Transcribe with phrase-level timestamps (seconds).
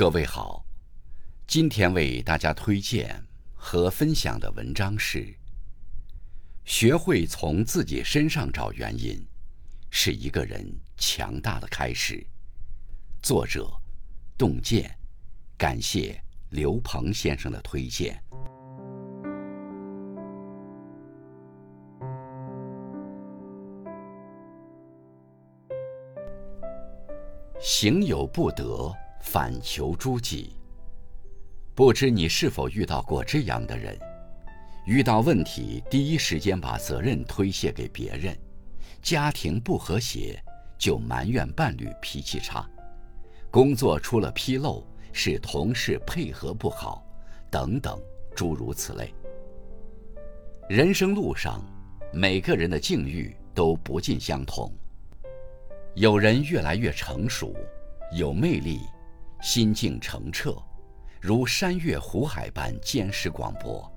[0.00, 0.64] 各位好，
[1.46, 3.22] 今天为大家推荐
[3.54, 5.36] 和分享的文章是：
[6.64, 9.22] 学会从自己身上找原因，
[9.90, 10.66] 是一个人
[10.96, 12.26] 强大的开始。
[13.22, 13.70] 作者：
[14.38, 14.90] 洞见，
[15.58, 18.18] 感谢刘鹏先生的推荐。
[27.60, 28.90] 行有不得。
[29.20, 30.56] 反求诸己。
[31.74, 33.98] 不知你是否遇到过这样的人：
[34.86, 38.34] 遇到问题，第一时间把责任推卸给别人；
[39.00, 40.42] 家庭不和谐，
[40.78, 42.68] 就埋怨伴侣脾气差；
[43.50, 47.06] 工作出了纰漏，是同事配合不好，
[47.50, 47.98] 等等，
[48.34, 49.14] 诸如此类。
[50.68, 51.64] 人生路上，
[52.12, 54.72] 每个人的境遇都不尽相同。
[55.94, 57.54] 有人越来越成熟，
[58.12, 58.80] 有魅力。
[59.40, 60.54] 心境澄澈，
[61.18, 63.90] 如山岳湖海般坚实广博；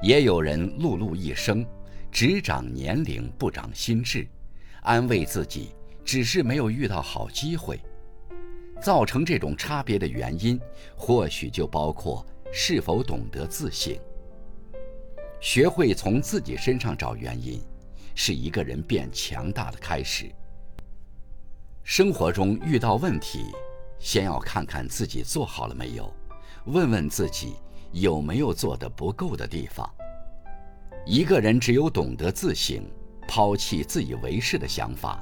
[0.00, 1.66] 也有人碌碌一生，
[2.12, 4.26] 只长年龄不长心智，
[4.82, 7.80] 安慰自己只是没有遇到好机会。
[8.80, 10.60] 造成这种差别的原因，
[10.94, 13.98] 或许就包括是否懂得自省。
[15.40, 17.60] 学会从自己身上找原因，
[18.14, 20.30] 是一个人变强大的开始。
[21.82, 23.46] 生活中遇到问题。
[24.06, 26.14] 先要看看自己做好了没有，
[26.66, 27.56] 问问自己
[27.90, 29.84] 有没有做得不够的地方。
[31.04, 32.84] 一个人只有懂得自省，
[33.26, 35.20] 抛弃自以为是的想法，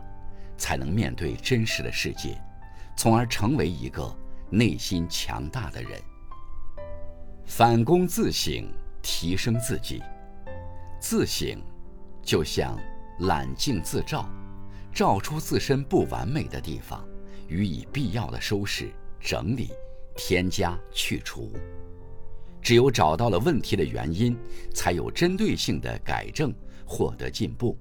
[0.58, 2.38] 才能面对真实的世界，
[2.94, 4.14] 从而成为一个
[4.50, 5.98] 内心强大的人。
[7.46, 10.02] 反躬自省，提升自己。
[11.00, 11.58] 自省，
[12.22, 12.78] 就像
[13.20, 14.28] 揽镜自照，
[14.92, 17.02] 照出自身不完美的地方。
[17.48, 19.70] 予以必要的收拾、整理、
[20.16, 21.52] 添加、去除。
[22.62, 24.36] 只有找到了问题的原因，
[24.74, 26.54] 才有针对性的改正，
[26.86, 27.76] 获得进步。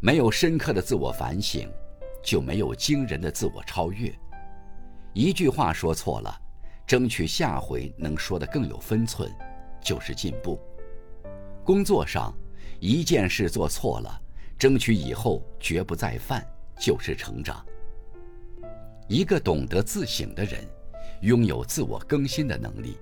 [0.00, 1.70] 没有深刻的自我反省，
[2.22, 4.12] 就没有惊人的自我超越。
[5.14, 6.36] 一句话说错了，
[6.86, 9.32] 争取下回能说得更有分寸，
[9.80, 10.60] 就是进步。
[11.64, 12.36] 工作上，
[12.80, 14.20] 一件事做错了，
[14.58, 16.46] 争取以后绝不再犯，
[16.78, 17.64] 就是成长。
[19.08, 20.66] 一个懂得自省的人，
[21.20, 22.98] 拥有自我更新的能力，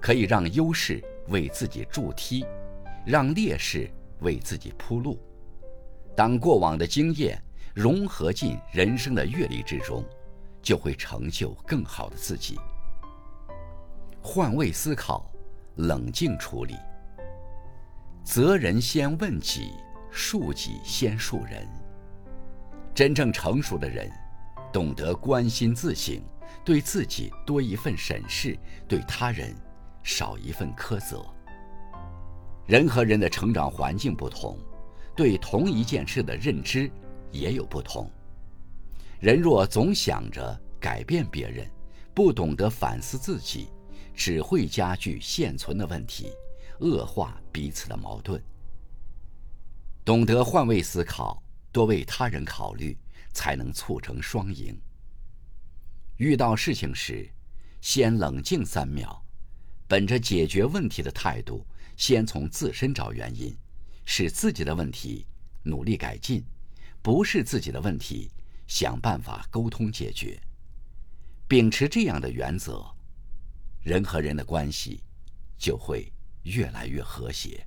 [0.00, 2.44] 可以让优势为自己筑梯，
[3.06, 3.88] 让劣势
[4.20, 5.20] 为自己铺路。
[6.16, 7.40] 当过往的经验
[7.74, 10.04] 融合进人生的阅历之中，
[10.60, 12.58] 就会成就更好的自己。
[14.20, 15.30] 换位思考，
[15.76, 16.74] 冷静处理。
[18.24, 19.70] 责人先问己，
[20.12, 21.64] 恕己先恕人。
[22.92, 24.10] 真正成熟的人。
[24.76, 26.22] 懂得关心自省，
[26.62, 29.56] 对自己多一份审视，对他人
[30.02, 31.24] 少一份苛责。
[32.66, 34.58] 人和人的成长环境不同，
[35.16, 36.90] 对同一件事的认知
[37.32, 38.10] 也有不同。
[39.18, 41.66] 人若总想着改变别人，
[42.12, 43.70] 不懂得反思自己，
[44.14, 46.30] 只会加剧现存的问题，
[46.80, 48.38] 恶化彼此的矛盾。
[50.04, 52.94] 懂得换位思考，多为他人考虑。
[53.36, 54.74] 才能促成双赢。
[56.16, 57.30] 遇到事情时，
[57.82, 59.22] 先冷静三秒，
[59.86, 61.66] 本着解决问题的态度，
[61.98, 63.54] 先从自身找原因，
[64.06, 65.26] 是自己的问题，
[65.62, 66.40] 努力改进；
[67.02, 68.30] 不是自己的问题，
[68.66, 70.40] 想办法沟通解决。
[71.46, 72.82] 秉持这样的原则，
[73.82, 75.02] 人和人的关系
[75.58, 76.10] 就会
[76.44, 77.66] 越来越和谐。